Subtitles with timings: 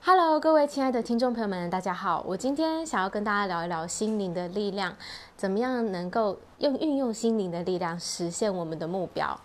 [0.00, 2.24] Hello，各位亲爱的听众朋友们，大家好。
[2.26, 4.96] 我今天想要跟大家聊一聊心灵的力量，
[5.36, 9.38] 怎么样能够用运用心灵的力量实现我们的目标。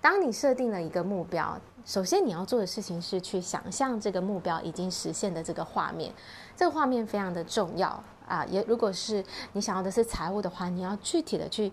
[0.00, 6.12] 当你设定了一个目标，首先你要做的事情是去想象这个目标已经实现的这个画面。
[6.56, 8.44] 这个画面非常的重要啊！
[8.46, 11.72] 也如果是你想要的是财务的话，你要具体的去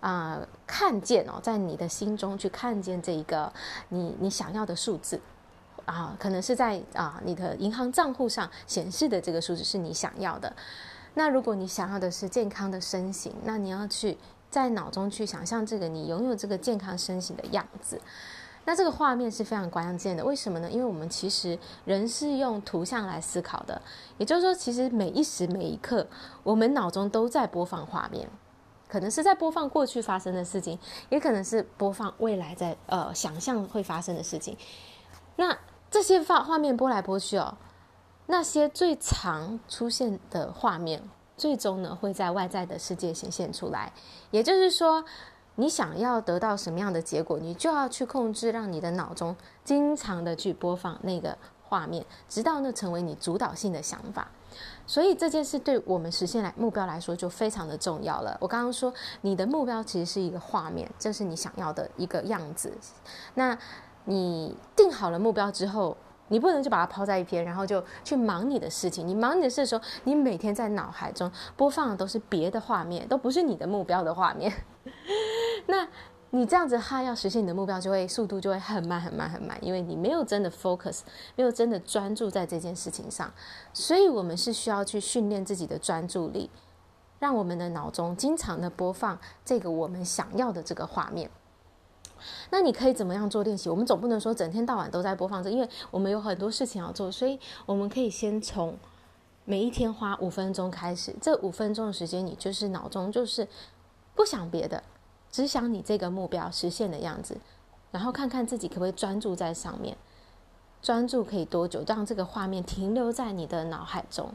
[0.00, 3.52] 啊看见哦，在你的心中去看见这一个
[3.88, 5.20] 你你想要的数字。
[5.86, 10.54] 啊，可能是在啊你的银行账户上显示的这个数字是你想要的。
[11.14, 14.18] 那如果你想要的是健康的身形，那你要去
[14.50, 18.00] 在脑中去想象这个你拥有这个健康身形的样子。
[18.66, 20.70] 那这个画面是非常关键的，为什么呢？
[20.70, 23.80] 因为我们其实人是用图像来思考的，
[24.16, 26.06] 也就是说，其实每一时每一刻，
[26.42, 28.26] 我们脑中都在播放画面，
[28.88, 30.78] 可能是在播放过去发生的事情，
[31.10, 34.56] 也可能是播放未来在呃想象会发生的事情。
[35.36, 35.54] 那
[35.94, 37.56] 这些画画面播来播去哦，
[38.26, 41.00] 那些最常出现的画面，
[41.36, 43.92] 最终呢会在外在的世界显现出来。
[44.32, 45.04] 也就是说，
[45.54, 54.26] 你想要得到什么样的结果，你就要去控制，让你的脑中经常的去播放那个画面，直到那成为你主导性的想法。
[54.88, 58.36] 所以这件事对我们实现来目标来说就非常的重要了。
[58.40, 62.72] 我刚刚说，你的目标其实是一个画面，这是你想要的一个样子。
[63.34, 63.56] 那。
[64.04, 65.96] 你定好了目标之后，
[66.28, 69.06] 你不能就把它抛在一边，然后就去忙你的事情。
[69.06, 74.52] 你忙你的事的时候，你每天在脑海中播放的都是别的画面，都不是你的目标的画面。
[75.66, 75.88] 那
[76.30, 81.00] 你这样子，哈，要实现你的目标，就会速度就会很慢很慢很慢，因为你没有真的 focus，
[81.36, 83.32] 没有真的专注在这件事情上。
[83.72, 86.50] 所以，我们是需要去训练自己的专注力，
[87.20, 91.30] 让我们的脑中经常的播放这个我们想要的这个画面。
[92.50, 93.68] 那你可以怎么样做练习？
[93.68, 98.76] 我们总不能说整天到晚都在播放这，因为我们有很多事情要做，所以我们可以先从
[99.44, 101.14] 每一天花五分钟开始。
[101.20, 103.46] 这五分钟的时间，你就是脑中就是
[104.14, 104.82] 不想别的，
[105.30, 107.36] 只想你这个目标实现的样子，
[107.90, 109.96] 然后看看自己可不可以专注在上面，
[110.80, 114.32] 专注可以多久，让这个画面停留在你的脑海中。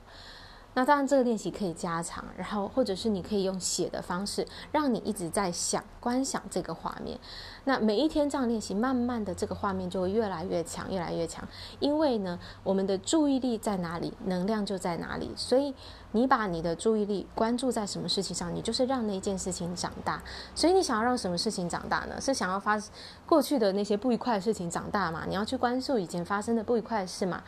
[0.75, 7.19] 那当然，这个练习可以加长，然后或者是你可以用写的方式，让你一直在想、观想这个画面。
[7.65, 11.45] 那每一天这样练习，慢慢的这个画面就会越来越强，越来越强。
[11.79, 15.31] 因为呢，我们的注意力在哪里，能量就在哪里。
[15.35, 15.73] 所以
[16.11, 20.21] 你把你的注意力关注在什么事情上，你就是让那件事情长大。
[20.53, 22.21] 所以你想要让什么事情长大呢？
[22.21, 22.79] 是想要发
[23.25, 25.25] 过去的那些不愉快的事情长大吗？
[25.27, 27.43] 你要去关注以前发生的不愉快的事嘛？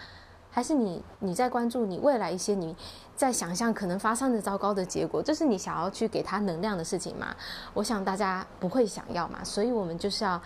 [0.51, 2.75] 还是你你在关注你未来一些你
[3.15, 7.33] 在想象可能发生的糟糕的结果，这是你想要去给他能量的事情吗？
[7.73, 10.41] 我想大家不会想要嘛，所以我们就是要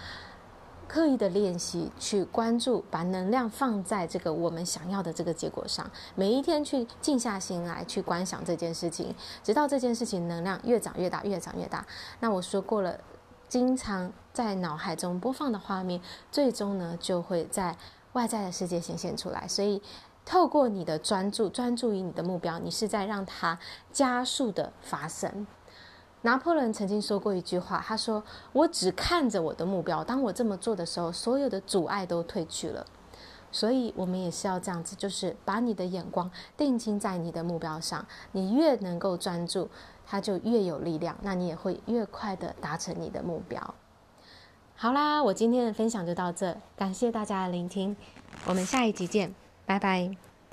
[0.87, 11.83] 刻意的练习去关注，把能量放在这个我们想要的这个结果上，每一天去静下心来去观想这件事情，直到这件事情能量越长越大，越长越大。
[12.19, 12.99] 那我说过了，
[13.49, 15.99] 经常在脑海中播放的画面，
[16.31, 17.75] 最终呢就会在。
[18.15, 19.81] 外在的世界显现出来，所以
[20.25, 23.59] 透过你的专注，专注于你的目标，你是在让它
[23.91, 25.45] 加速的发生。
[26.21, 28.23] 拿破仑曾经说过一句话，他说
[28.53, 32.87] ：“我只看着我的目标，当我这么做的时候，所有的阻碍都退去了。”
[33.51, 39.69] 所以，我们也是要这样子，就是把你的眼光定睛在你的目标上，你越能够专注，
[40.05, 43.75] 它就越有力量，那你也会越快的达成你的目标。
[44.85, 47.95] 好啦，我今天的分享就到这，感谢大家的聆听，
[48.45, 49.33] 我们下一集见，
[49.65, 50.11] 拜拜。